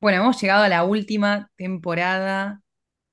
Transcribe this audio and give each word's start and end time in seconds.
Bueno, 0.00 0.18
hemos 0.22 0.40
llegado 0.40 0.64
a 0.64 0.68
la 0.68 0.84
última 0.84 1.50
temporada 1.56 2.62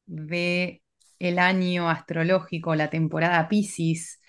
de 0.08 0.84
el 1.20 1.40
año 1.40 1.90
astrológico, 1.90 2.76
la 2.76 2.90
temporada 2.90 3.50
Piscis, 3.50 4.22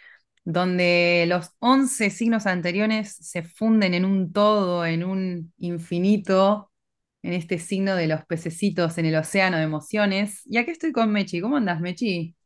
donde 0.45 1.27
los 1.29 1.53
11 1.61 2.11
signos 2.11 2.47
anteriores 2.47 3.17
se 3.17 3.43
funden 3.45 3.95
en 3.95 4.05
un 4.05 4.33
todo, 4.33 4.87
en 4.87 5.05
un 5.05 5.53
infinito, 5.59 6.73
en 7.23 7.35
este 7.35 7.59
signo 7.59 7.97
de 7.97 8.09
los 8.09 8.25
pececitos 8.27 8.99
en 8.99 9.07
el 9.07 9.17
océano 9.17 9.59
de 9.59 9.65
emociones. 9.65 10.43
Y 10.47 10.59
aquí 10.59 10.71
estoy 10.73 10.93
con 10.93 11.13
Mechi. 11.13 11.41
¿Cómo 11.41 11.57
andas, 11.59 11.81
Mechi? 11.81 12.37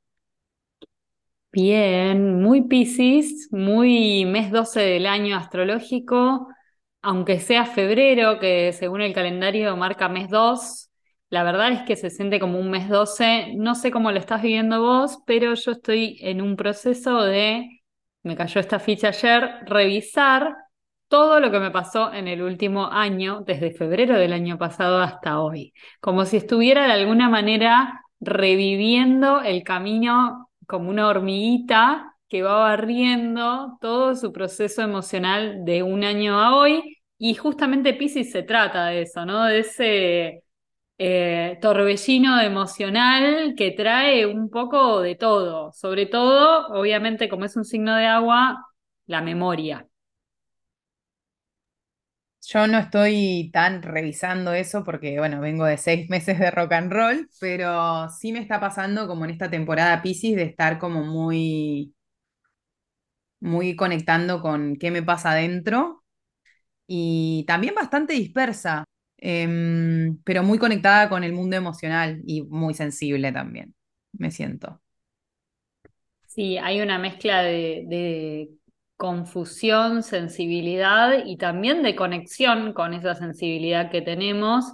Bien, 1.53 2.41
muy 2.43 2.63
Piscis, 2.63 3.49
muy 3.53 4.25
mes 4.25 4.51
12 4.51 4.81
del 4.81 5.07
año 5.07 5.37
astrológico, 5.37 6.49
aunque 7.03 7.41
sea 7.41 7.67
febrero, 7.67 8.39
que 8.39 8.73
según 8.73 9.01
el 9.03 9.13
calendario 9.15 9.77
marca 9.77 10.09
mes 10.09 10.29
2, 10.29 10.91
la 11.31 11.43
verdad 11.45 11.73
es 11.73 11.83
que 11.83 11.97
se 11.97 12.11
siente 12.11 12.39
como 12.41 12.59
un 12.59 12.71
mes 12.71 12.89
12. 12.89 13.55
No 13.57 13.75
sé 13.75 13.91
cómo 13.91 14.13
lo 14.13 14.19
estás 14.19 14.43
viviendo 14.43 14.81
vos, 14.83 15.19
pero 15.27 15.55
yo 15.55 15.73
estoy 15.73 16.19
en 16.21 16.41
un 16.41 16.57
proceso 16.57 17.23
de, 17.23 17.83
me 18.23 18.37
cayó 18.37 18.61
esta 18.61 18.79
ficha 18.79 19.09
ayer, 19.09 19.51
revisar 19.67 20.55
todo 21.09 21.41
lo 21.41 21.51
que 21.51 21.59
me 21.61 21.71
pasó 21.71 22.13
en 22.13 22.29
el 22.29 22.43
último 22.43 22.87
año, 22.91 23.43
desde 23.47 23.73
febrero 23.73 24.17
del 24.19 24.33
año 24.33 24.57
pasado 24.59 25.01
hasta 25.01 25.41
hoy, 25.41 25.75
como 26.01 26.25
si 26.25 26.39
estuviera 26.39 26.87
de 26.87 26.93
alguna 26.93 27.29
manera 27.29 28.01
reviviendo 28.21 29.43
el 29.43 29.63
camino 29.65 30.51
como 30.67 30.89
una 30.91 31.09
hormiguita 31.09 32.12
que 32.33 32.41
va 32.43 32.57
barriendo 32.61 33.77
todo 33.83 34.17
su 34.17 34.33
proceso 34.33 34.81
emocional 34.81 35.67
de 35.67 35.83
un 35.83 36.03
año 36.03 36.41
a 36.41 36.57
hoy. 36.57 36.97
Y 37.19 37.35
justamente 37.35 37.93
Piscis 37.93 38.33
se 38.33 38.43
trata 38.43 38.87
de 38.87 39.03
eso, 39.03 39.27
¿no? 39.27 39.45
De 39.45 39.59
ese 39.61 40.43
eh, 40.99 41.59
torbellino 41.61 42.41
emocional 42.41 43.55
que 43.55 43.73
trae 43.73 44.25
un 44.27 44.49
poco 44.49 45.03
de 45.03 45.15
todo. 45.17 45.73
Sobre 45.73 46.07
todo, 46.07 46.69
obviamente, 46.69 47.29
como 47.29 47.45
es 47.45 47.55
un 47.57 47.67
signo 47.67 47.95
de 47.97 48.07
agua, 48.07 48.65
la 49.07 49.21
memoria. 49.21 49.87
Yo 52.49 52.67
no 52.67 52.79
estoy 52.79 53.51
tan 53.53 53.83
revisando 53.83 54.55
eso 54.55 54.85
porque, 54.85 55.19
bueno, 55.19 55.41
vengo 55.43 55.67
de 55.67 55.77
seis 55.77 56.09
meses 56.11 56.39
de 56.39 56.51
rock 56.51 56.73
and 56.73 56.93
roll, 56.93 57.29
pero 57.41 58.09
sí 58.09 58.33
me 58.33 58.39
está 58.41 58.59
pasando 58.59 59.07
como 59.07 59.27
en 59.27 59.33
esta 59.33 59.51
temporada 59.51 60.01
Piscis 60.01 60.35
de 60.37 60.45
estar 60.45 60.79
como 60.79 61.05
muy 61.05 61.95
muy 63.43 63.75
conectando 63.77 64.41
con 64.41 64.77
qué 64.77 64.91
me 64.91 65.03
pasa 65.03 65.33
adentro 65.33 66.05
y 66.87 67.45
también 67.47 67.75
bastante 67.75 68.15
dispersa, 68.15 68.85
em, 69.19 70.19
pero 70.25 70.43
muy 70.43 70.59
conectada 70.59 71.09
con 71.09 71.25
el 71.25 71.33
mundo 71.33 71.57
emocional 71.57 72.23
y 72.27 72.43
muy 72.43 72.75
sensible 72.75 73.33
también, 73.33 73.75
me 74.13 74.31
siento. 74.31 74.81
Sí, 76.27 76.57
hay 76.57 76.81
una 76.81 76.99
mezcla 76.99 77.43
de, 77.43 78.49
confusión, 78.97 80.05
sensibilidad 80.05 81.25
y 81.27 81.37
también 81.37 81.83
de 81.83 81.97
conexión 81.97 82.73
con 82.73 82.95
esa 82.95 83.17
sensibilidad 83.17 83.91
que 83.91 84.01
tenemos, 84.01 84.65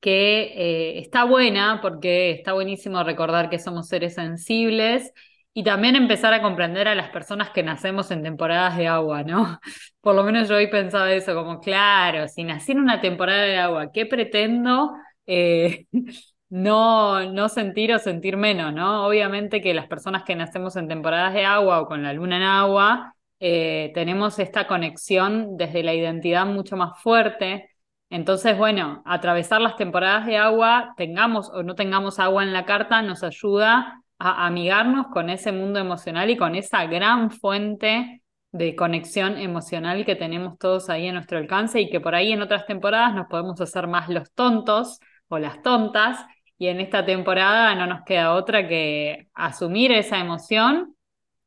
que 0.00 0.52
eh, 0.54 0.98
está 1.00 1.24
buena 1.24 1.80
porque 1.82 2.30
está 2.30 2.52
buenísimo 2.52 3.02
recordar 3.02 3.50
que 3.50 3.58
somos 3.58 3.88
seres 3.88 4.14
sensibles 4.14 5.12
y 5.54 5.64
también 5.64 5.96
empezar 5.96 6.32
a 6.32 6.42
comprender 6.42 6.88
a 6.88 6.94
las 6.94 7.10
personas 7.10 7.50
que 7.50 7.62
nacemos 7.62 8.10
en 8.10 8.22
temporadas 8.22 8.76
de 8.78 8.88
agua, 8.88 9.22
¿no? 9.22 9.60
Por 10.00 10.14
lo 10.14 10.24
menos 10.24 10.48
yo 10.48 10.56
hoy 10.56 10.68
pensaba 10.68 11.12
eso, 11.12 11.34
como, 11.34 11.60
claro, 11.60 12.26
si 12.28 12.44
nací 12.44 12.72
en 12.72 12.80
una 12.80 13.00
temporada 13.00 13.42
de 13.42 13.58
agua, 13.58 13.92
¿qué 13.92 14.06
pretendo? 14.06 14.92
Eh, 15.26 15.86
no, 16.48 17.30
no 17.32 17.48
sentir 17.48 17.92
o 17.92 17.98
sentir 17.98 18.36
menos, 18.36 18.72
¿no? 18.72 19.06
Obviamente 19.06 19.60
que 19.60 19.74
las 19.74 19.88
personas 19.88 20.24
que 20.24 20.36
nacemos 20.36 20.76
en 20.76 20.88
temporadas 20.88 21.34
de 21.34 21.44
agua 21.44 21.80
o 21.80 21.86
con 21.86 22.02
la 22.02 22.12
luna 22.12 22.36
en 22.38 22.42
agua, 22.44 23.14
eh, 23.40 23.90
tenemos 23.94 24.38
esta 24.38 24.66
conexión 24.66 25.56
desde 25.56 25.82
la 25.82 25.94
identidad 25.94 26.46
mucho 26.46 26.76
más 26.76 27.00
fuerte. 27.02 27.70
Entonces, 28.10 28.56
bueno, 28.56 29.02
atravesar 29.06 29.60
las 29.60 29.76
temporadas 29.76 30.26
de 30.26 30.36
agua, 30.38 30.94
tengamos 30.96 31.50
o 31.50 31.62
no 31.62 31.74
tengamos 31.74 32.18
agua 32.18 32.42
en 32.42 32.52
la 32.52 32.64
carta, 32.66 33.02
nos 33.02 33.22
ayuda 33.22 34.01
a 34.22 34.46
amigarnos 34.46 35.08
con 35.08 35.30
ese 35.30 35.50
mundo 35.50 35.80
emocional 35.80 36.30
y 36.30 36.36
con 36.36 36.54
esa 36.54 36.86
gran 36.86 37.30
fuente 37.32 38.22
de 38.52 38.76
conexión 38.76 39.36
emocional 39.36 40.04
que 40.04 40.14
tenemos 40.14 40.58
todos 40.58 40.90
ahí 40.90 41.08
a 41.08 41.12
nuestro 41.12 41.38
alcance 41.38 41.80
y 41.80 41.90
que 41.90 42.00
por 42.00 42.14
ahí 42.14 42.32
en 42.32 42.42
otras 42.42 42.66
temporadas 42.66 43.14
nos 43.14 43.26
podemos 43.26 43.60
hacer 43.60 43.88
más 43.88 44.08
los 44.08 44.32
tontos 44.32 45.00
o 45.28 45.38
las 45.38 45.60
tontas 45.62 46.24
y 46.56 46.68
en 46.68 46.78
esta 46.80 47.04
temporada 47.04 47.74
no 47.74 47.86
nos 47.88 48.02
queda 48.04 48.34
otra 48.34 48.68
que 48.68 49.28
asumir 49.34 49.90
esa 49.90 50.20
emoción, 50.20 50.94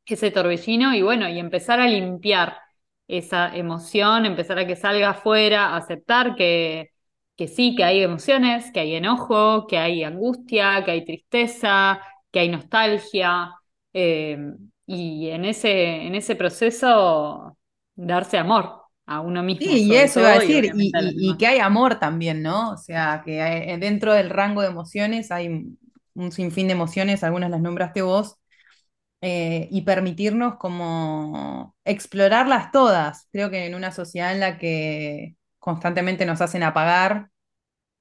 ese 0.05 0.31
torbellino 0.31 0.93
y 0.93 1.01
bueno, 1.01 1.29
y 1.29 1.39
empezar 1.39 1.79
a 1.79 1.87
limpiar 1.87 2.57
esa 3.07 3.55
emoción, 3.55 4.25
empezar 4.25 4.59
a 4.59 4.67
que 4.67 4.75
salga 4.75 5.11
afuera, 5.11 5.77
aceptar 5.77 6.35
que, 6.35 6.91
que 7.37 7.47
sí, 7.47 7.75
que 7.75 7.85
hay 7.85 8.01
emociones, 8.01 8.71
que 8.73 8.81
hay 8.81 8.95
enojo, 8.95 9.67
que 9.67 9.77
hay 9.77 10.03
angustia, 10.03 10.83
que 10.83 10.91
hay 10.91 11.05
tristeza, 11.05 12.01
que 12.35 12.41
hay 12.41 12.49
nostalgia. 12.49 13.53
Eh, 13.93 14.37
y 14.85 15.29
en 15.29 15.45
ese, 15.45 16.03
en 16.05 16.15
ese 16.15 16.35
proceso 16.35 17.57
darse 17.95 18.37
amor 18.37 18.81
a 19.05 19.21
uno 19.21 19.41
mismo, 19.41 19.61
Sí, 19.61 19.85
y 19.87 19.95
eso 19.95 20.19
iba 20.19 20.31
a 20.31 20.33
decir, 20.35 20.69
y, 20.75 21.37
que 21.37 21.47
hay 21.47 21.59
amor 21.59 21.97
también, 21.99 22.41
¿no? 22.43 22.71
O 22.73 22.77
sea, 22.77 23.21
que 23.25 23.41
hay- 23.41 23.79
dentro 23.79 24.13
del 24.13 24.29
rango 24.29 24.61
de 24.61 24.67
emociones 24.67 25.31
hay 25.31 25.47
un 26.13 26.31
sinfín 26.31 26.67
de 26.67 26.73
emociones, 26.73 27.23
algunas 27.23 27.49
las 27.49 27.61
nombraste 27.61 28.01
vos, 28.01 28.35
eh, 29.21 29.67
y 29.71 29.83
permitirnos 29.83 30.57
como 30.57 31.75
explorarlas 31.85 32.71
todas. 32.71 33.27
Creo 33.31 33.51
que 33.51 33.65
en 33.67 33.75
una 33.75 33.91
sociedad 33.91 34.33
en 34.33 34.41
la 34.41 34.57
que 34.59 35.37
constantemente 35.59 36.25
nos 36.27 36.41
hacen 36.41 36.63
apagar 36.63 37.29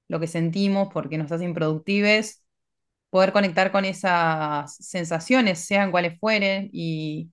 lo 0.09 0.19
que 0.21 0.27
sentimos 0.27 0.89
porque 0.93 1.17
nos 1.19 1.31
hacen 1.33 1.49
improductives, 1.49 2.44
poder 3.15 3.31
conectar 3.31 3.71
con 3.71 3.85
esas 3.85 4.75
sensaciones, 4.77 5.59
sean 5.65 5.89
cuales 5.91 6.19
fueren, 6.19 6.69
y, 6.73 7.31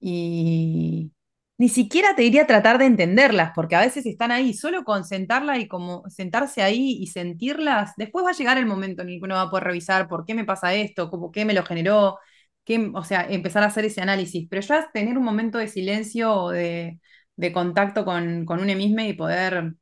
y 0.00 1.12
ni 1.58 1.68
siquiera 1.68 2.14
te 2.16 2.22
diría 2.22 2.46
tratar 2.46 2.78
de 2.78 2.86
entenderlas, 2.86 3.52
porque 3.54 3.76
a 3.76 3.80
veces 3.80 4.06
están 4.06 4.32
ahí, 4.32 4.54
solo 4.54 4.84
con 4.84 5.04
sentarla 5.04 5.58
y 5.58 5.68
como 5.68 6.02
sentarse 6.10 6.62
ahí 6.62 6.98
y 7.00 7.06
sentirlas, 7.08 7.92
después 7.96 8.24
va 8.24 8.30
a 8.30 8.32
llegar 8.34 8.58
el 8.58 8.66
momento 8.66 9.02
en 9.02 9.10
el 9.10 9.18
que 9.20 9.24
uno 9.24 9.36
va 9.36 9.42
a 9.42 9.50
poder 9.50 9.64
revisar 9.64 10.08
por 10.08 10.24
qué 10.26 10.34
me 10.34 10.44
pasa 10.44 10.74
esto, 10.74 11.10
cómo, 11.10 11.30
qué 11.32 11.44
me 11.44 11.54
lo 11.54 11.64
generó, 11.64 12.18
qué, 12.64 12.90
o 12.94 13.04
sea, 13.04 13.26
empezar 13.30 13.62
a 13.62 13.66
hacer 13.66 13.84
ese 13.84 14.00
análisis, 14.00 14.46
pero 14.50 14.62
ya 14.62 14.90
tener 14.92 15.18
un 15.18 15.24
momento 15.24 15.58
de 15.58 15.68
silencio 15.68 16.34
o 16.34 16.50
de, 16.50 16.98
de 17.36 17.52
contacto 17.52 18.04
con, 18.04 18.44
con 18.46 18.60
uno 18.60 18.74
mismo 18.76 19.00
y 19.02 19.12
poder 19.14 19.74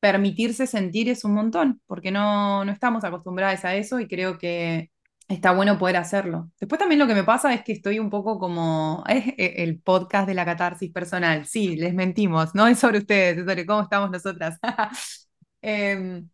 permitirse 0.00 0.66
sentir 0.66 1.08
es 1.08 1.24
un 1.24 1.34
montón, 1.34 1.80
porque 1.86 2.10
no, 2.10 2.64
no 2.64 2.72
estamos 2.72 3.04
acostumbrados 3.04 3.64
a 3.64 3.74
eso 3.76 4.00
y 4.00 4.08
creo 4.08 4.38
que 4.38 4.90
está 5.28 5.52
bueno 5.52 5.78
poder 5.78 5.96
hacerlo. 5.96 6.50
Después 6.60 6.78
también 6.78 6.98
lo 7.00 7.06
que 7.06 7.14
me 7.14 7.24
pasa 7.24 7.52
es 7.54 7.62
que 7.64 7.72
estoy 7.72 7.98
un 7.98 8.10
poco 8.10 8.38
como, 8.38 9.04
es 9.08 9.26
e- 9.36 9.62
el 9.64 9.80
podcast 9.80 10.26
de 10.28 10.34
la 10.34 10.44
catarsis 10.44 10.92
personal, 10.92 11.46
sí, 11.46 11.76
les 11.76 11.94
mentimos, 11.94 12.54
no 12.54 12.66
es 12.68 12.78
sobre 12.78 12.98
ustedes, 12.98 13.38
es 13.38 13.44
sobre 13.46 13.66
cómo 13.66 13.82
estamos 13.82 14.10
nosotras. 14.10 14.58
Em, 15.60 16.28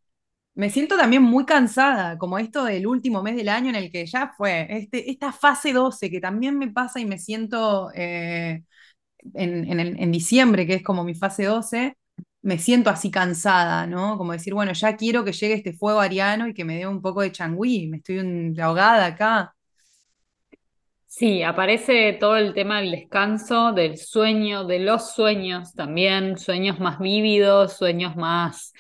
me 0.55 0.71
siento 0.71 0.97
también 0.99 1.23
muy 1.23 1.47
cansada, 1.47 2.19
como 2.19 2.39
esto 2.39 2.65
del 2.65 2.87
último 2.87 3.23
mes 3.23 3.37
del 3.37 3.49
año 3.51 3.71
en 3.71 3.77
el 3.77 3.91
que 3.93 4.07
ya 4.07 4.35
fue, 4.37 4.67
este, 4.71 5.11
esta 5.11 5.33
fase 5.33 5.73
12 5.73 6.11
que 6.11 6.21
también 6.21 6.59
me 6.59 6.71
pasa 6.73 7.01
y 7.01 7.07
me 7.07 7.19
siento... 7.19 7.91
eh, 7.95 8.65
en, 9.35 9.81
en 9.81 10.13
diciembre, 10.13 10.67
que 10.67 10.75
es 10.75 10.83
como 10.83 11.05
mi 11.05 11.15
fase 11.15 11.45
12 11.45 11.97
me 12.45 12.59
siento 12.59 12.91
así 12.91 13.11
cansada, 13.11 13.87
¿no? 13.87 14.19
Como 14.19 14.33
decir, 14.33 14.55
bueno, 14.55 14.73
ya 14.75 14.97
quiero 14.97 15.25
que 15.25 15.33
llegue 15.33 15.55
este 15.55 15.73
fuego 15.73 16.01
ariano 16.01 16.47
y 16.47 16.55
que 16.55 16.65
me 16.65 16.77
dé 16.77 16.87
un 16.87 17.01
poco 17.01 17.23
de 17.23 17.33
changüí, 17.33 17.89
me 17.89 17.97
estoy 17.99 18.55
ahogada 18.61 19.07
acá. 19.07 19.55
Sí, 21.07 21.43
aparece 21.43 22.13
todo 22.15 22.37
el 22.37 22.53
tema 22.55 22.81
del 22.81 22.91
descanso, 22.91 23.73
del 23.73 23.97
sueño, 23.99 24.65
de 24.65 24.81
los 24.81 25.15
sueños 25.15 25.73
también, 25.73 26.37
sueños 26.39 26.81
más 26.81 26.99
vívidos, 26.99 27.77
sueños 27.79 28.17
más 28.17 28.73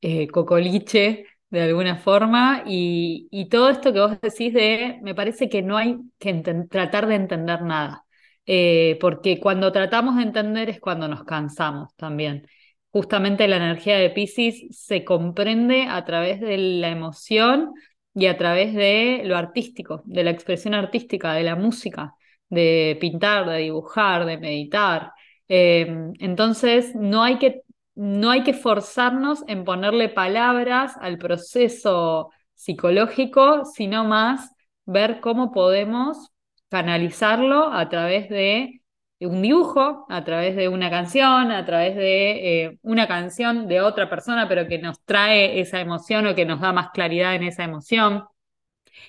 eh, 0.00 0.28
cocoliche 0.28 1.26
de 1.50 1.62
alguna 1.62 1.96
forma, 1.96 2.62
y, 2.66 3.28
todo 3.50 3.70
esto 3.70 3.92
que 3.92 4.00
vos 4.00 4.20
decís 4.20 4.54
de, 4.54 5.00
me 5.02 5.16
parece 5.16 5.48
que 5.48 5.62
no 5.62 5.76
hay 5.76 5.98
que 6.18 6.32
tratar 6.70 7.06
de 7.08 7.16
entender 7.16 7.62
nada, 7.62 8.04
Eh, 8.46 8.98
porque 9.00 9.38
cuando 9.40 9.70
tratamos 9.72 10.16
de 10.16 10.22
entender 10.22 10.70
es 10.70 10.80
cuando 10.80 11.06
nos 11.08 11.24
cansamos 11.24 11.94
también. 11.96 12.46
Justamente 12.92 13.46
la 13.48 13.56
energía 13.56 13.98
de 13.98 14.10
Piscis 14.10 14.76
se 14.76 15.04
comprende 15.04 15.86
a 15.88 16.04
través 16.04 16.40
de 16.40 16.58
la 16.58 16.88
emoción 16.88 17.72
y 18.14 18.26
a 18.26 18.36
través 18.36 18.74
de 18.74 19.22
lo 19.24 19.36
artístico, 19.36 20.02
de 20.04 20.24
la 20.24 20.30
expresión 20.30 20.74
artística, 20.74 21.32
de 21.34 21.44
la 21.44 21.56
música, 21.56 22.14
de 22.48 22.98
pintar, 23.00 23.48
de 23.48 23.58
dibujar, 23.58 24.26
de 24.26 24.38
meditar. 24.38 25.12
Eh, 25.48 26.12
entonces, 26.18 26.94
no 26.94 27.22
hay 27.22 27.38
que 27.38 27.62
no 27.94 28.30
hay 28.30 28.44
que 28.44 28.54
forzarnos 28.54 29.44
en 29.46 29.64
ponerle 29.64 30.08
palabras 30.08 30.94
al 31.00 31.18
proceso 31.18 32.30
psicológico, 32.54 33.64
sino 33.66 34.04
más 34.04 34.54
ver 34.86 35.20
cómo 35.20 35.52
podemos 35.52 36.30
canalizarlo 36.70 37.72
a 37.72 37.88
través 37.88 38.28
de 38.30 38.79
un 39.26 39.42
dibujo, 39.42 40.06
a 40.08 40.24
través 40.24 40.56
de 40.56 40.68
una 40.68 40.90
canción, 40.90 41.52
a 41.52 41.64
través 41.66 41.96
de 41.96 42.64
eh, 42.64 42.78
una 42.82 43.06
canción 43.06 43.68
de 43.68 43.80
otra 43.80 44.08
persona, 44.08 44.48
pero 44.48 44.66
que 44.66 44.78
nos 44.78 45.02
trae 45.04 45.60
esa 45.60 45.80
emoción 45.80 46.26
o 46.26 46.34
que 46.34 46.46
nos 46.46 46.60
da 46.60 46.72
más 46.72 46.90
claridad 46.90 47.34
en 47.34 47.44
esa 47.44 47.64
emoción. 47.64 48.24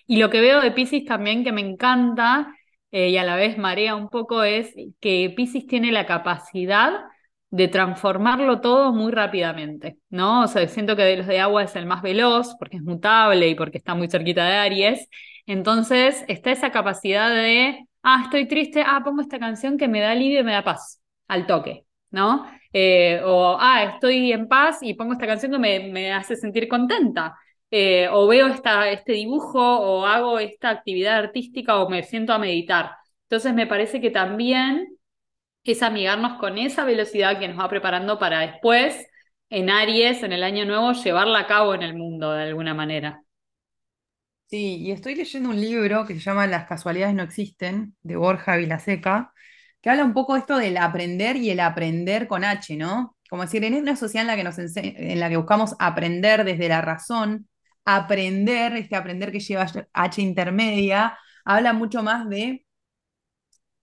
Y 0.07 0.17
lo 0.17 0.29
que 0.29 0.41
veo 0.41 0.61
de 0.61 0.71
Pisces 0.71 1.05
también 1.05 1.43
que 1.43 1.51
me 1.51 1.61
encanta 1.61 2.53
eh, 2.91 3.09
y 3.09 3.17
a 3.17 3.23
la 3.23 3.35
vez 3.35 3.57
marea 3.57 3.95
un 3.95 4.09
poco 4.09 4.43
es 4.43 4.73
que 4.99 5.33
Pisces 5.35 5.67
tiene 5.67 5.91
la 5.91 6.05
capacidad 6.05 7.01
de 7.49 7.67
transformarlo 7.67 8.61
todo 8.61 8.93
muy 8.93 9.11
rápidamente, 9.11 9.97
¿no? 10.09 10.43
O 10.43 10.47
sea, 10.47 10.67
siento 10.67 10.95
que 10.95 11.03
de 11.03 11.17
los 11.17 11.27
de 11.27 11.39
agua 11.39 11.63
es 11.63 11.75
el 11.75 11.85
más 11.85 12.01
veloz 12.01 12.55
porque 12.57 12.77
es 12.77 12.83
mutable 12.83 13.49
y 13.49 13.55
porque 13.55 13.77
está 13.77 13.93
muy 13.93 14.09
cerquita 14.09 14.45
de 14.45 14.53
Aries. 14.55 15.09
Entonces, 15.45 16.23
está 16.27 16.51
esa 16.51 16.71
capacidad 16.71 17.29
de, 17.29 17.85
ah, 18.03 18.21
estoy 18.25 18.48
triste, 18.48 18.83
ah, 18.86 19.01
pongo 19.03 19.21
esta 19.21 19.39
canción 19.39 19.77
que 19.77 19.88
me 19.88 20.01
da 20.01 20.12
alivio 20.12 20.42
y 20.42 20.44
me 20.44 20.53
da 20.53 20.63
paz, 20.63 21.01
al 21.27 21.48
toque, 21.48 21.86
¿no? 22.12 22.45
Eh, 22.74 23.21
o, 23.24 23.57
ah, 23.59 23.83
estoy 23.83 24.31
en 24.31 24.48
paz 24.48 24.80
y 24.81 24.94
pongo 24.94 25.13
esta 25.13 25.27
canción 25.27 25.51
que 25.51 25.59
me, 25.59 26.13
hace 26.13 26.36
sentir 26.36 26.68
contenta. 26.68 27.38
Eh, 27.74 28.09
o 28.12 28.27
veo 28.27 28.48
esta, 28.48 28.89
este 28.89 29.13
dibujo 29.13 29.59
o 29.62 30.06
hago 30.06 30.39
esta 30.39 30.69
actividad 30.69 31.18
artística 31.18 31.80
o 31.80 31.89
me 31.89 32.03
siento 32.03 32.33
a 32.33 32.39
meditar. 32.39 32.92
Entonces 33.24 33.53
me 33.53 33.68
parece 33.68 34.01
que 34.01 34.12
también 34.12 34.97
es 35.63 35.83
amigarnos 35.83 36.39
con 36.39 36.57
esa 36.57 36.86
velocidad 36.86 37.39
que 37.39 37.47
nos 37.47 37.59
va 37.59 37.69
preparando 37.69 38.19
para 38.19 38.42
después, 38.42 39.07
en 39.50 39.69
Aries, 39.69 40.24
en 40.24 40.33
el 40.33 40.44
año 40.44 40.65
nuevo, 40.65 40.94
llevarla 40.94 41.39
a 41.39 41.47
cabo 41.47 41.74
en 41.75 41.83
el 41.83 41.94
mundo 41.95 42.31
de 42.31 42.44
alguna 42.44 42.74
manera. 42.74 43.24
Sí, 44.51 44.77
y 44.81 44.92
estoy 44.92 45.15
leyendo 45.15 45.50
un 45.50 45.62
libro 45.62 46.06
que 46.06 46.13
se 46.15 46.19
llama 46.19 46.45
Las 46.45 46.68
casualidades 46.68 47.15
no 47.15 47.24
existen, 47.24 47.95
de 48.03 48.18
Borja 48.18 48.57
Vilaseca, 48.57 49.33
que 49.81 49.89
habla 49.89 50.03
un 50.03 50.13
poco 50.13 50.36
esto 50.36 50.57
del 50.57 50.75
aprender 50.77 51.38
y 51.38 51.50
el 51.51 51.62
aprender 51.62 52.27
con 52.27 52.44
H, 52.44 52.75
¿no? 52.75 53.15
Como 53.30 53.44
decir, 53.44 53.63
en 53.63 53.75
una 53.75 53.95
sociedad 53.95 54.24
en 54.24 54.27
la 54.27 54.36
que, 54.36 54.44
nos 54.44 54.57
en 54.75 55.19
la 55.21 55.30
que 55.30 55.38
buscamos 55.38 55.74
aprender 55.80 56.44
desde 56.44 56.68
la 56.68 56.81
razón, 56.81 57.48
aprender, 57.86 58.75
este 58.75 58.98
aprender 58.98 59.31
que 59.31 59.39
lleva 59.39 59.68
H 59.94 60.21
intermedia, 60.21 61.18
habla 61.45 61.71
mucho 61.71 62.04
más 62.04 62.27
de 62.27 62.65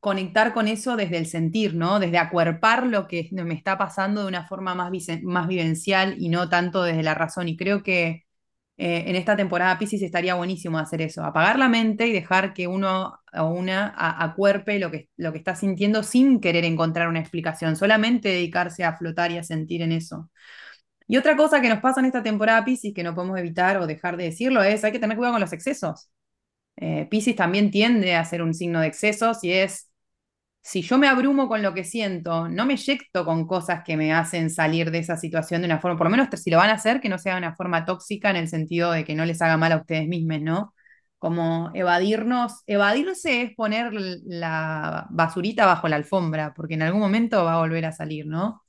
conectar 0.01 0.53
con 0.55 0.69
eso 0.69 0.97
desde 0.97 1.19
el 1.19 1.27
sentir, 1.27 1.75
¿no? 1.75 1.99
Desde 1.99 2.19
acuerpar 2.19 2.87
lo 2.87 3.09
que 3.09 3.29
me 3.33 3.55
está 3.55 3.79
pasando 3.79 4.23
de 4.23 4.29
una 4.29 4.47
forma 4.47 4.75
más, 4.75 4.93
más 5.23 5.49
vivencial 5.49 6.15
y 6.19 6.29
no 6.29 6.49
tanto 6.49 6.83
desde 6.83 7.03
la 7.03 7.15
razón. 7.15 7.49
Y 7.49 7.57
creo 7.57 7.83
que 7.83 8.25
eh, 8.81 9.05
en 9.09 9.17
esta 9.17 9.37
temporada 9.37 9.77
Pisces 9.77 10.03
estaría 10.03 10.35
buenísimo 10.35 10.79
hacer 10.79 11.03
eso, 11.03 11.25
apagar 11.25 11.59
la 11.59 11.69
mente 11.69 12.07
y 12.07 12.13
dejar 12.13 12.55
que 12.55 12.69
uno 12.69 13.19
o 13.35 13.45
una 13.47 13.93
acuerpe 14.23 14.79
lo 14.79 14.91
que, 14.93 15.09
lo 15.17 15.33
que 15.33 15.39
está 15.39 15.57
sintiendo 15.57 16.05
sin 16.05 16.41
querer 16.41 16.65
encontrar 16.65 17.09
una 17.09 17.19
explicación, 17.19 17.75
solamente 17.75 18.29
dedicarse 18.29 18.85
a 18.85 18.97
flotar 18.97 19.33
y 19.33 19.39
a 19.39 19.43
sentir 19.43 19.83
en 19.83 19.91
eso. 19.93 20.31
Y 21.09 21.17
otra 21.17 21.37
cosa 21.37 21.61
que 21.61 21.69
nos 21.69 21.81
pasa 21.81 22.01
en 22.01 22.07
esta 22.07 22.23
temporada 22.23 22.65
Pisces 22.65 22.95
que 22.95 23.03
no 23.03 23.15
podemos 23.15 23.39
evitar 23.39 23.79
o 23.79 23.87
dejar 23.87 24.17
de 24.17 24.25
decirlo 24.25 24.63
es 24.63 24.85
hay 24.85 24.93
que 24.93 25.01
tener 25.01 25.17
cuidado 25.17 25.35
con 25.35 25.41
los 25.41 25.53
excesos. 25.53 26.11
Eh, 26.77 27.07
Pisces 27.11 27.37
también 27.37 27.71
tiende 27.73 28.15
a 28.15 28.25
ser 28.25 28.43
un 28.43 28.55
signo 28.55 28.81
de 28.81 28.87
excesos 28.89 29.43
y 29.43 29.53
es 29.53 29.91
si 30.69 30.83
yo 30.83 30.99
me 30.99 31.09
abrumo 31.09 31.49
con 31.49 31.63
lo 31.63 31.73
que 31.73 31.83
siento, 31.83 32.47
no 32.51 32.67
me 32.67 32.75
eyecto 32.75 33.25
con 33.25 33.47
cosas 33.47 33.83
que 33.85 33.97
me 33.97 34.13
hacen 34.13 34.51
salir 34.51 34.91
de 34.91 34.99
esa 34.99 35.17
situación 35.17 35.63
de 35.63 35.67
una 35.67 35.81
forma, 35.81 35.97
por 35.97 36.07
lo 36.07 36.11
menos 36.11 36.29
si 36.39 36.51
lo 36.51 36.59
van 36.59 36.69
a 36.69 36.75
hacer, 36.75 37.01
que 37.01 37.09
no 37.09 37.17
sea 37.19 37.33
de 37.35 37.39
una 37.39 37.55
forma 37.57 37.87
tóxica 37.87 38.29
en 38.31 38.37
el 38.37 38.49
sentido 38.49 38.93
de 38.93 39.03
que 39.05 39.15
no 39.15 39.25
les 39.25 39.41
haga 39.41 39.57
mal 39.57 39.73
a 39.73 39.79
ustedes 39.79 40.07
mismos, 40.09 40.43
¿no? 40.43 40.75
Como 41.19 41.71
evadirnos, 41.75 42.63
evadirse 42.67 43.43
es 43.43 43.55
poner 43.57 43.93
la 44.27 45.07
basurita 45.11 45.65
bajo 45.67 45.89
la 45.89 45.97
alfombra, 45.97 46.53
porque 46.55 46.75
en 46.75 46.83
algún 46.83 47.01
momento 47.01 47.45
va 47.45 47.55
a 47.55 47.59
volver 47.61 47.87
a 47.87 47.93
salir, 47.93 48.27
¿no? 48.27 48.63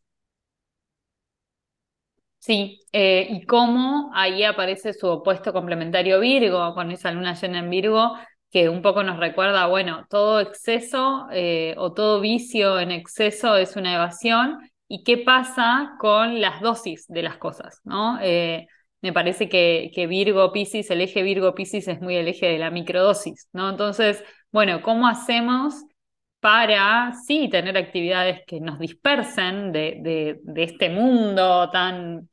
Sí, 2.39 2.79
eh, 2.93 3.27
y 3.29 3.45
cómo 3.45 4.11
ahí 4.13 4.43
aparece 4.43 4.93
su 4.93 5.07
opuesto 5.07 5.51
complementario 5.51 6.19
Virgo, 6.19 6.73
con 6.73 6.91
esa 6.91 7.11
luna 7.11 7.33
llena 7.35 7.59
en 7.59 7.69
Virgo, 7.69 8.13
que 8.51 8.69
un 8.69 8.81
poco 8.81 9.03
nos 9.03 9.19
recuerda, 9.19 9.67
bueno, 9.67 10.05
todo 10.09 10.39
exceso 10.39 11.27
eh, 11.31 11.75
o 11.77 11.93
todo 11.93 12.19
vicio 12.19 12.79
en 12.79 12.91
exceso 12.91 13.55
es 13.57 13.75
una 13.75 13.95
evasión. 13.95 14.59
¿Y 14.87 15.03
qué 15.03 15.17
pasa 15.17 15.95
con 15.99 16.41
las 16.41 16.61
dosis 16.61 17.05
de 17.07 17.21
las 17.21 17.37
cosas? 17.37 17.79
¿no? 17.83 18.19
Eh, 18.21 18.67
me 19.01 19.13
parece 19.13 19.49
que, 19.49 19.91
que 19.93 20.07
Virgo 20.07 20.51
Piscis, 20.51 20.89
el 20.89 21.01
eje 21.01 21.21
Virgo 21.21 21.53
Piscis 21.53 21.87
es 21.87 22.01
muy 22.01 22.15
el 22.15 22.27
eje 22.27 22.47
de 22.47 22.57
la 22.57 22.71
microdosis, 22.71 23.47
¿no? 23.53 23.69
Entonces, 23.69 24.23
bueno, 24.51 24.81
¿cómo 24.81 25.07
hacemos 25.07 25.75
para, 26.39 27.13
sí, 27.27 27.49
tener 27.49 27.77
actividades 27.77 28.41
que 28.47 28.59
nos 28.59 28.79
dispersen 28.79 29.71
de, 29.71 30.39
de 30.41 30.63
este 30.63 30.89
mundo 30.89 31.69
tan 31.71 32.29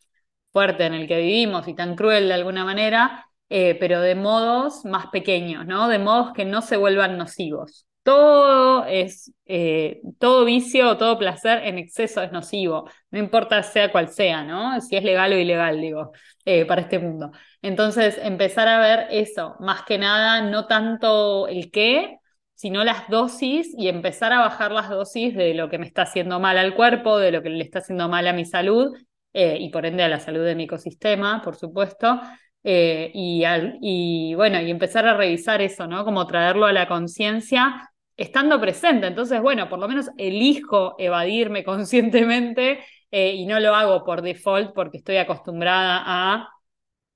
fuerte 0.57 0.87
en 0.87 0.95
el 0.95 1.07
que 1.07 1.19
vivimos 1.19 1.69
y 1.69 1.75
tan 1.75 1.95
cruel 1.97 2.29
de 2.29 2.35
alguna 2.35 2.65
manera, 2.65 3.26
eh, 3.49 3.77
pero 3.79 4.01
de 4.01 4.15
modos 4.17 4.85
más 4.85 5.07
pequeños, 5.09 5.67
¿no? 5.67 5.89
De 5.89 5.99
modos 5.99 6.33
que 6.33 6.45
no 6.45 6.63
se 6.63 6.77
vuelvan 6.77 7.17
nocivos. 7.17 7.87
Todo 8.03 8.85
es, 8.87 9.33
eh, 9.47 10.01
todo 10.19 10.45
vicio 10.45 10.97
todo 10.97 11.19
placer 11.19 11.65
en 11.65 11.79
exceso 11.79 12.23
es 12.23 12.31
nocivo, 12.31 12.89
no 13.11 13.19
importa 13.19 13.63
sea 13.65 13.91
cual 13.91 14.09
sea, 14.09 14.45
¿no? 14.45 14.81
Si 14.81 14.97
es 14.97 15.03
legal 15.05 15.33
o 15.33 15.39
ilegal, 15.39 15.81
digo, 15.81 16.13
eh, 16.45 16.65
para 16.67 16.83
este 16.83 16.99
mundo. 17.01 17.33
Entonces, 17.63 18.19
empezar 18.23 18.69
a 18.69 18.79
ver 18.79 19.09
eso, 19.11 19.57
más 19.61 19.83
que 19.85 19.99
nada, 19.99 20.41
no 20.43 20.67
tanto 20.67 21.49
el 21.49 21.71
qué, 21.73 22.19
sino 22.55 22.85
las 22.85 23.09
dosis 23.09 23.73
y 23.77 23.89
empezar 23.89 24.33
a 24.33 24.41
bajar 24.41 24.73
las 24.73 24.89
dosis 24.89 25.35
de 25.37 25.55
lo 25.55 25.69
que 25.69 25.79
me 25.79 25.87
está 25.87 26.03
haciendo 26.03 26.41
mal 26.41 26.59
al 26.59 26.75
cuerpo, 26.75 27.19
de 27.19 27.33
lo 27.33 27.43
que 27.43 27.51
le 27.51 27.63
está 27.65 27.81
haciendo 27.81 28.09
mal 28.09 28.27
a 28.27 28.33
mi 28.33 28.45
salud 28.45 28.97
y 29.39 29.69
por 29.69 29.85
ende 29.85 30.03
a 30.03 30.09
la 30.09 30.19
salud 30.19 30.43
de 30.47 30.55
mi 30.55 30.65
ecosistema, 30.65 31.43
por 31.43 31.57
supuesto, 31.57 32.19
eh, 32.69 33.13
y, 33.15 34.35
bueno, 34.35 34.61
y 34.61 34.73
empezar 34.73 35.07
a 35.07 35.17
revisar 35.17 35.63
eso, 35.63 35.87
¿no? 35.87 36.05
Como 36.05 36.27
traerlo 36.27 36.67
a 36.67 36.73
la 36.73 36.89
conciencia 36.89 37.89
estando 38.17 38.61
presente. 38.61 39.07
Entonces, 39.07 39.41
bueno, 39.41 39.69
por 39.69 39.79
lo 39.79 39.87
menos 39.87 40.11
elijo 40.19 40.97
evadirme 40.99 41.63
conscientemente 41.65 42.81
eh, 43.13 43.35
y 43.35 43.47
no 43.47 43.61
lo 43.61 43.73
hago 43.77 44.05
por 44.05 44.21
default 44.21 44.75
porque 44.75 44.99
estoy 44.99 45.19
acostumbrada 45.19 46.03
a, 46.05 46.49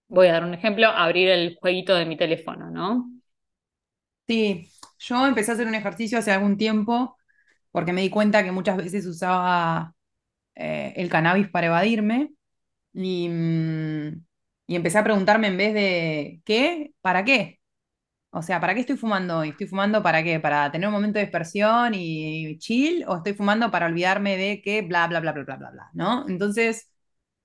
voy 0.07 0.29
a 0.29 0.35
dar 0.35 0.45
un 0.45 0.55
ejemplo, 0.55 0.87
abrir 0.87 1.29
el 1.31 1.57
jueguito 1.61 1.97
de 1.97 2.07
mi 2.07 2.17
teléfono, 2.17 2.71
¿no? 2.71 3.11
Sí, 4.29 4.71
yo 5.01 5.27
empecé 5.27 5.51
a 5.51 5.55
hacer 5.55 5.67
un 5.67 5.75
ejercicio 5.75 6.19
hace 6.19 6.31
algún 6.31 6.57
tiempo 6.59 7.17
porque 7.73 7.93
me 7.93 8.03
di 8.03 8.11
cuenta 8.11 8.45
que 8.45 8.53
muchas 8.53 8.77
veces 8.77 9.05
usaba 9.07 9.95
eh, 10.55 10.93
el 10.97 11.09
cannabis 11.11 11.49
para 11.49 11.69
evadirme 11.69 12.33
y... 12.95 13.29
Mm, 13.29 14.30
y 14.71 14.77
empecé 14.77 14.99
a 14.99 15.05
preguntarme 15.05 15.49
en 15.49 15.57
vez 15.57 15.75
de 15.75 16.43
¿qué? 16.45 16.93
¿Para 17.00 17.25
qué? 17.25 17.59
O 18.31 18.43
sea, 18.43 18.61
¿para 18.61 18.75
qué 18.75 18.81
estoy 18.81 18.97
fumando 18.97 19.39
hoy? 19.39 19.50
¿Estoy 19.50 19.67
fumando 19.69 20.03
para 20.03 20.23
qué? 20.25 20.41
¿Para 20.41 20.71
tener 20.73 20.89
un 20.89 20.95
momento 20.95 21.19
de 21.19 21.25
dispersión 21.27 21.95
y 21.95 22.59
chill? 22.59 23.05
¿O 23.09 23.17
estoy 23.17 23.35
fumando 23.35 23.71
para 23.73 23.87
olvidarme 23.87 24.37
de 24.37 24.62
que 24.62 24.83
bla, 24.83 25.09
bla, 25.09 25.21
bla, 25.21 25.33
bla, 25.33 25.45
bla, 25.45 25.57
bla, 25.57 25.71
bla? 25.73 25.91
¿No? 25.95 26.27
Entonces, 26.29 26.91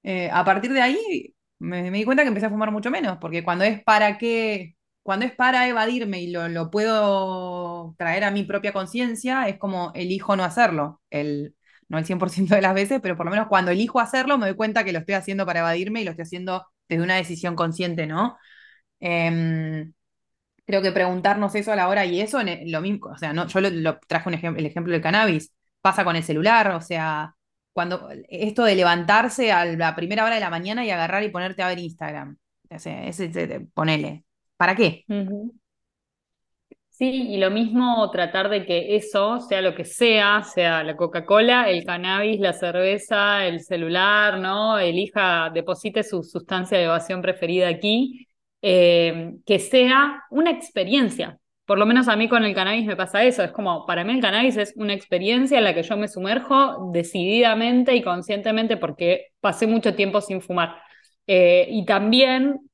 eh, 0.03 0.29
a 0.31 0.45
partir 0.45 0.73
de 0.73 0.81
ahí 0.81 1.35
me, 1.59 1.91
di 1.91 2.05
cuenta 2.05 2.23
que 2.23 2.29
empecé 2.29 2.47
a 2.47 2.51
fumar 2.51 2.71
mucho 2.71 2.91
menos, 2.91 3.17
porque 3.19 3.43
cuando 3.43 3.65
es 3.65 3.83
para 3.83 4.17
qué, 4.19 4.75
cuando 5.03 5.25
es 5.25 5.33
para 5.33 5.67
evadirme 5.67 6.21
y 6.21 6.31
lo, 6.31 6.47
lo 6.49 6.69
puedo 6.71 7.95
traer 7.97 8.23
a 8.23 8.31
mi 8.31 8.43
propia 8.43 8.73
conciencia, 8.73 9.47
es 9.49 9.57
como 9.57 9.91
elijo 9.95 10.35
no 10.35 10.43
hacerlo. 10.43 11.01
El, 11.09 11.55
no 11.89 11.97
el 11.97 12.05
100% 12.05 12.55
de 12.55 12.61
las 12.61 12.75
veces, 12.75 12.99
pero 13.01 13.17
por 13.17 13.25
lo 13.25 13.31
menos 13.31 13.47
cuando 13.47 13.71
elijo 13.71 13.99
hacerlo 13.99 14.37
me 14.37 14.47
doy 14.47 14.55
cuenta 14.55 14.83
que 14.83 14.93
lo 14.93 14.99
estoy 14.99 15.15
haciendo 15.15 15.45
para 15.45 15.61
evadirme 15.61 16.01
y 16.01 16.05
lo 16.05 16.11
estoy 16.11 16.23
haciendo 16.23 16.65
desde 16.87 17.03
una 17.03 17.15
decisión 17.15 17.55
consciente, 17.55 18.07
¿no? 18.07 18.37
Em, 18.99 19.93
creo 20.65 20.81
que 20.81 20.91
preguntarnos 20.91 21.55
eso 21.55 21.71
a 21.71 21.75
la 21.75 21.87
hora 21.89 22.05
y 22.05 22.21
eso, 22.21 22.39
lo 22.65 22.81
mismo, 22.81 23.07
o 23.07 23.17
sea, 23.17 23.33
no, 23.33 23.47
yo 23.47 23.61
lo, 23.61 23.99
traje 24.07 24.29
un 24.29 24.57
el 24.57 24.65
ejemplo 24.65 24.93
del 24.93 25.01
cannabis, 25.01 25.53
pasa 25.81 26.03
con 26.03 26.15
el 26.15 26.23
celular, 26.23 26.71
o 26.71 26.81
sea, 26.81 27.35
cuando 27.73 28.09
esto 28.29 28.63
de 28.63 28.75
levantarse 28.75 29.51
a 29.51 29.65
la 29.65 29.95
primera 29.95 30.23
hora 30.25 30.35
de 30.35 30.41
la 30.41 30.49
mañana 30.49 30.85
y 30.85 30.89
agarrar 30.91 31.23
y 31.23 31.29
ponerte 31.29 31.61
a 31.61 31.67
ver 31.67 31.79
Instagram, 31.79 32.37
o 32.69 32.79
sea, 32.79 33.05
ese, 33.05 33.67
ponele, 33.73 34.25
¿para 34.57 34.75
qué? 34.75 35.05
Sí, 36.97 37.27
y 37.29 37.37
lo 37.37 37.51
mismo 37.51 38.09
tratar 38.09 38.47
de 38.49 38.65
que 38.65 38.95
eso 38.95 39.41
sea 39.41 39.61
lo 39.61 39.75
que 39.75 39.83
sea, 39.83 40.43
sea 40.43 40.81
la 40.81 40.95
Coca-Cola, 40.95 41.69
el 41.69 41.83
cannabis, 41.83 42.39
la 42.39 42.53
cerveza, 42.53 43.45
el 43.45 43.59
celular, 43.59 44.39
¿no? 44.39 44.79
Elija, 44.79 45.49
deposite 45.53 46.03
su 46.03 46.23
sustancia 46.23 46.77
de 46.77 46.85
evasión 46.85 47.21
preferida 47.21 47.67
aquí, 47.67 48.29
eh, 48.61 49.33
que 49.45 49.59
sea 49.59 50.23
una 50.29 50.51
experiencia, 50.51 51.37
por 51.65 51.77
lo 51.79 51.85
menos 51.85 52.07
a 52.07 52.15
mí 52.15 52.29
con 52.29 52.45
el 52.45 52.55
cannabis 52.55 52.85
me 52.85 52.95
pasa 52.95 53.25
eso, 53.25 53.43
es 53.43 53.51
como, 53.51 53.85
para 53.85 54.05
mí 54.05 54.13
el 54.13 54.21
cannabis 54.21 54.55
es 54.55 54.73
una 54.77 54.93
experiencia 54.93 55.57
en 55.57 55.65
la 55.65 55.73
que 55.73 55.83
yo 55.83 55.97
me 55.97 56.07
sumerjo 56.07 56.91
decididamente 56.93 57.93
y 57.93 58.03
conscientemente 58.03 58.77
porque 58.77 59.33
pasé 59.41 59.67
mucho 59.67 59.95
tiempo 59.95 60.21
sin 60.21 60.41
fumar. 60.41 60.77
Eh, 61.27 61.67
y 61.69 61.83
también, 61.85 62.69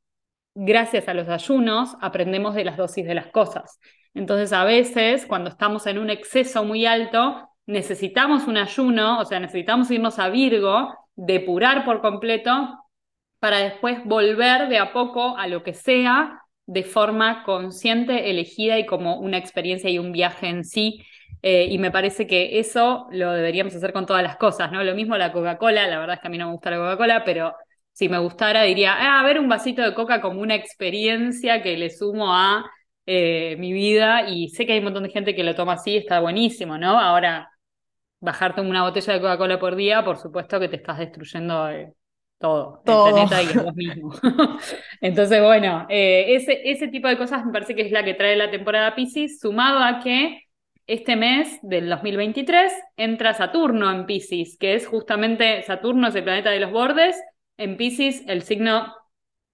gracias 0.56 1.08
a 1.08 1.14
los 1.16 1.28
ayunos, 1.30 1.96
aprendemos 2.02 2.56
de 2.56 2.66
las 2.66 2.78
dosis 2.78 3.06
de 3.06 3.16
las 3.16 3.28
cosas. 3.28 3.80
Entonces, 4.14 4.54
a 4.54 4.66
veces, 4.66 5.26
cuando 5.26 5.50
estamos 5.50 5.88
en 5.88 5.98
un 5.98 6.10
exceso 6.10 6.64
muy 6.66 6.86
alto, 6.86 7.50
necesitamos 7.66 8.48
un 8.48 8.58
ayuno, 8.58 9.20
o 9.20 9.26
sea, 9.26 9.40
necesitamos 9.40 9.90
irnos 9.92 10.20
a 10.20 10.30
Virgo, 10.30 10.94
depurar 11.16 11.86
por 11.86 12.02
completo, 12.02 12.78
para 13.40 13.60
después 13.60 14.04
volver 14.06 14.70
de 14.70 14.78
a 14.78 14.94
poco 14.94 15.38
a 15.38 15.48
lo 15.48 15.64
que 15.64 15.74
sea 15.74 16.42
de 16.68 16.84
forma 16.84 17.44
consciente, 17.44 18.30
elegida 18.30 18.78
y 18.80 18.86
como 18.86 19.18
una 19.20 19.38
experiencia 19.38 19.90
y 19.90 20.00
un 20.00 20.12
viaje 20.12 20.48
en 20.48 20.64
sí. 20.64 21.04
Eh, 21.42 21.68
y 21.70 21.78
me 21.80 21.90
parece 21.90 22.28
que 22.28 22.60
eso 22.60 23.08
lo 23.12 23.32
deberíamos 23.32 23.74
hacer 23.76 23.94
con 23.94 24.06
todas 24.06 24.22
las 24.22 24.38
cosas, 24.38 24.72
¿no? 24.72 24.84
Lo 24.84 24.94
mismo 24.94 25.18
la 25.18 25.32
Coca-Cola, 25.32 25.88
la 25.88 26.00
verdad 26.00 26.16
es 26.16 26.22
que 26.22 26.28
a 26.28 26.30
mí 26.30 26.38
no 26.38 26.48
me 26.48 26.54
gusta 26.54 26.70
la 26.70 26.78
Coca-Cola, 26.78 27.24
pero 27.26 27.54
si 27.94 28.10
me 28.10 28.20
gustara 28.20 28.64
diría, 28.64 28.94
ah, 28.94 29.20
a 29.20 29.24
ver 29.24 29.40
un 29.40 29.50
vasito 29.50 29.82
de 29.82 29.94
coca 29.94 30.22
como 30.22 30.42
una 30.42 30.56
experiencia 30.56 31.62
que 31.62 31.78
le 31.78 31.90
sumo 31.90 32.34
a 32.34 32.64
eh, 33.14 33.58
mi 33.58 33.74
vida 33.74 34.30
y 34.30 34.48
sé 34.48 34.66
que 34.66 34.72
hay 34.72 34.78
un 34.78 34.86
montón 34.86 35.04
de 35.04 35.10
gente 35.10 35.36
que 35.36 35.44
lo 35.44 35.54
toma 35.54 35.74
así, 35.74 35.98
está 35.98 36.22
buenísimo, 36.22 36.78
¿no? 36.78 36.98
Ahora, 36.98 37.52
bajarte 38.22 38.62
una 38.62 38.84
botella 38.84 39.14
de 39.14 39.20
Coca-Cola 39.20 39.60
por 39.60 39.76
día, 39.76 40.02
por 40.06 40.18
supuesto 40.18 40.62
que 40.62 40.70
te 40.70 40.78
estás 40.78 40.98
destruyendo 40.98 41.70
eh, 41.70 41.92
todo, 42.40 42.82
todo, 42.86 43.08
el 43.10 43.28
planeta 43.28 43.44
y 43.44 43.58
vos 43.58 43.76
mismo. 43.76 44.14
Entonces, 45.02 45.42
bueno, 45.44 45.88
eh, 45.90 46.36
ese, 46.36 46.62
ese 46.64 46.88
tipo 46.88 47.10
de 47.10 47.18
cosas 47.18 47.46
me 47.46 47.52
parece 47.52 47.76
que 47.76 47.82
es 47.82 47.92
la 47.92 48.06
que 48.06 48.14
trae 48.14 48.38
la 48.38 48.50
temporada 48.50 48.96
Pisces, 48.96 49.42
sumado 49.42 49.80
a 49.80 50.00
que 50.00 50.44
este 50.88 51.18
mes 51.18 51.60
del 51.64 51.90
2023 51.90 52.72
entra 52.96 53.34
Saturno 53.34 53.92
en 53.92 54.06
Pisces, 54.06 54.58
que 54.58 54.76
es 54.76 54.88
justamente 54.88 55.64
Saturno 55.64 56.08
es 56.08 56.16
el 56.16 56.24
planeta 56.24 56.50
de 56.50 56.62
los 56.62 56.72
bordes, 56.72 57.22
en 57.58 57.76
Pisces 57.76 58.24
el 58.28 58.44
signo 58.44 58.96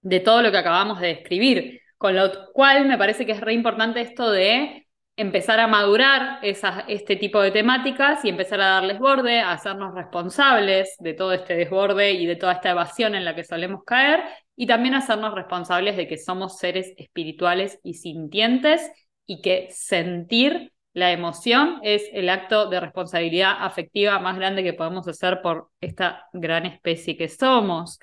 de 0.02 0.20
todo 0.20 0.42
lo 0.42 0.52
que 0.52 0.58
acabamos 0.58 1.00
de 1.00 1.08
describir. 1.08 1.80
Con 1.98 2.16
lo 2.16 2.52
cual 2.52 2.86
me 2.86 2.96
parece 2.96 3.26
que 3.26 3.32
es 3.32 3.40
re 3.40 3.52
importante 3.52 4.00
esto 4.00 4.30
de 4.30 4.86
empezar 5.16 5.58
a 5.58 5.66
madurar 5.66 6.38
este 6.42 7.16
tipo 7.16 7.40
de 7.42 7.50
temáticas 7.50 8.24
y 8.24 8.28
empezar 8.28 8.60
a 8.60 8.68
darles 8.68 9.00
borde, 9.00 9.40
a 9.40 9.50
hacernos 9.50 9.92
responsables 9.92 10.94
de 11.00 11.12
todo 11.12 11.32
este 11.32 11.56
desborde 11.56 12.12
y 12.12 12.24
de 12.24 12.36
toda 12.36 12.52
esta 12.52 12.70
evasión 12.70 13.16
en 13.16 13.24
la 13.24 13.34
que 13.34 13.42
solemos 13.42 13.82
caer, 13.84 14.22
y 14.54 14.68
también 14.68 14.94
hacernos 14.94 15.34
responsables 15.34 15.96
de 15.96 16.06
que 16.06 16.18
somos 16.18 16.58
seres 16.58 16.92
espirituales 16.96 17.80
y 17.82 17.94
sintientes 17.94 18.92
y 19.26 19.42
que 19.42 19.68
sentir 19.70 20.72
la 20.94 21.10
emoción 21.10 21.80
es 21.82 22.08
el 22.12 22.28
acto 22.28 22.68
de 22.68 22.80
responsabilidad 22.80 23.56
afectiva 23.58 24.20
más 24.20 24.36
grande 24.36 24.62
que 24.62 24.72
podemos 24.72 25.06
hacer 25.08 25.42
por 25.42 25.68
esta 25.80 26.26
gran 26.32 26.64
especie 26.64 27.16
que 27.16 27.28
somos. 27.28 27.98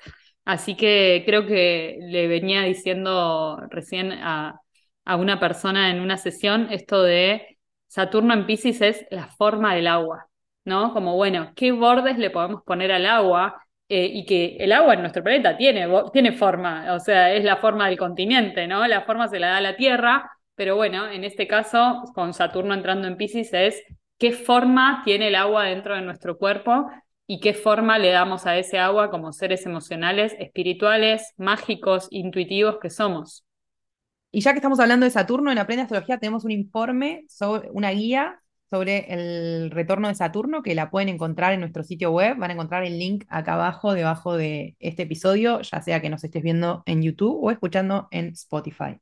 Así 0.46 0.76
que 0.76 1.24
creo 1.26 1.44
que 1.44 1.98
le 2.00 2.28
venía 2.28 2.62
diciendo 2.62 3.58
recién 3.68 4.12
a, 4.12 4.60
una 5.18 5.40
persona 5.40 5.90
en 5.90 6.00
una 6.00 6.16
sesión 6.16 6.68
esto 6.70 7.02
de 7.02 7.58
Saturno 7.88 8.32
en 8.34 8.46
Pisces 8.46 8.80
es 8.80 9.06
la 9.10 9.28
forma 9.28 9.74
del 9.74 9.86
agua, 9.88 10.28
¿no? 10.64 10.92
Como, 10.92 11.16
bueno, 11.16 11.52
¿qué 11.56 11.72
bordes 11.72 12.18
le 12.18 12.30
podemos 12.30 12.62
poner 12.64 12.92
al 12.92 13.06
agua? 13.06 13.60
Eh, 13.88 14.06
y 14.12 14.24
que 14.26 14.56
el 14.58 14.72
agua 14.72 14.94
en 14.94 15.00
nuestro 15.00 15.22
planeta 15.22 15.56
tiene, 15.56 15.88
tiene 16.12 16.32
forma, 16.32 16.92
o 16.94 17.00
sea, 17.00 17.32
es 17.32 17.44
la 17.44 17.56
forma 17.56 17.88
del 17.88 17.98
continente, 17.98 18.66
¿no? 18.66 18.86
La 18.86 19.02
forma 19.02 19.28
se 19.28 19.38
la 19.40 19.48
da 19.50 19.60
la 19.60 19.76
Tierra, 19.76 20.30
pero 20.56 20.76
bueno, 20.76 21.08
en 21.08 21.24
este 21.24 21.46
caso, 21.46 22.02
con 22.14 22.34
Saturno 22.34 22.74
entrando 22.74 23.08
en 23.08 23.16
Pisces, 23.16 23.52
es 23.52 23.82
qué 24.18 24.32
forma 24.32 25.02
tiene 25.04 25.28
el 25.28 25.36
agua 25.36 25.64
dentro 25.64 25.94
de 25.94 26.02
nuestro 26.02 26.38
cuerpo 26.38 26.88
y 27.26 27.40
qué 27.40 27.54
forma 27.54 27.98
le 27.98 28.10
damos 28.10 28.46
a 28.46 28.56
ese 28.56 28.78
agua 28.78 29.10
como 29.10 29.32
seres 29.32 29.66
emocionales, 29.66 30.34
espirituales, 30.38 31.34
mágicos, 31.36 32.08
intuitivos 32.10 32.78
que 32.80 32.90
somos. 32.90 33.44
Y 34.30 34.40
ya 34.40 34.52
que 34.52 34.58
estamos 34.58 34.80
hablando 34.80 35.04
de 35.04 35.10
Saturno, 35.10 35.50
en 35.50 35.58
Aprende 35.58 35.82
Astrología 35.82 36.18
tenemos 36.18 36.44
un 36.44 36.50
informe, 36.50 37.24
sobre, 37.28 37.70
una 37.72 37.90
guía 37.90 38.40
sobre 38.70 39.06
el 39.12 39.70
retorno 39.70 40.08
de 40.08 40.14
Saturno 40.14 40.62
que 40.62 40.74
la 40.74 40.90
pueden 40.90 41.08
encontrar 41.08 41.52
en 41.52 41.60
nuestro 41.60 41.82
sitio 41.82 42.10
web. 42.10 42.36
Van 42.36 42.50
a 42.50 42.54
encontrar 42.54 42.84
el 42.84 42.98
link 42.98 43.24
acá 43.28 43.54
abajo, 43.54 43.94
debajo 43.94 44.36
de 44.36 44.76
este 44.78 45.04
episodio, 45.04 45.60
ya 45.62 45.80
sea 45.82 46.00
que 46.02 46.10
nos 46.10 46.24
estés 46.24 46.42
viendo 46.42 46.82
en 46.86 47.02
YouTube 47.02 47.38
o 47.42 47.50
escuchando 47.50 48.08
en 48.10 48.28
Spotify. 48.28 48.98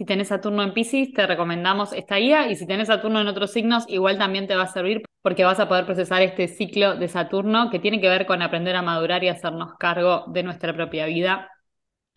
Si 0.00 0.06
tenés 0.06 0.28
Saturno 0.28 0.62
en 0.62 0.72
Pisces, 0.72 1.12
te 1.12 1.26
recomendamos 1.26 1.92
esta 1.92 2.16
guía 2.16 2.50
y 2.50 2.56
si 2.56 2.66
tenés 2.66 2.88
Saturno 2.88 3.20
en 3.20 3.28
otros 3.28 3.52
signos, 3.52 3.84
igual 3.86 4.16
también 4.16 4.46
te 4.46 4.56
va 4.56 4.62
a 4.62 4.66
servir 4.66 5.02
porque 5.20 5.44
vas 5.44 5.60
a 5.60 5.68
poder 5.68 5.84
procesar 5.84 6.22
este 6.22 6.48
ciclo 6.48 6.96
de 6.96 7.06
Saturno 7.06 7.68
que 7.68 7.80
tiene 7.80 8.00
que 8.00 8.08
ver 8.08 8.24
con 8.24 8.40
aprender 8.40 8.76
a 8.76 8.80
madurar 8.80 9.22
y 9.24 9.28
hacernos 9.28 9.74
cargo 9.78 10.24
de 10.28 10.42
nuestra 10.42 10.72
propia 10.72 11.04
vida. 11.04 11.50